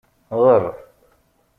[0.41, 0.63] Ɣer.